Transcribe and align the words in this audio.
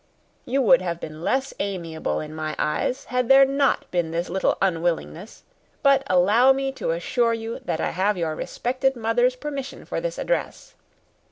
You 0.45 0.63
would 0.63 0.81
have 0.81 0.99
been 0.99 1.21
less 1.21 1.53
amiable 1.59 2.21
in 2.21 2.33
my 2.33 2.55
eyes 2.57 3.05
had 3.13 3.29
there 3.29 3.45
not 3.45 3.85
been 3.91 4.09
this 4.09 4.29
little 4.29 4.57
unwillingness; 4.59 5.43
but 5.83 6.01
allow 6.07 6.51
me 6.51 6.71
to 6.71 6.89
assure 6.89 7.35
you 7.35 7.59
that 7.65 7.79
I 7.79 7.91
have 7.91 8.17
your 8.17 8.33
respected 8.33 8.95
mother's 8.95 9.35
permission 9.35 9.85
for 9.85 10.01
this 10.01 10.17
address. 10.17 10.73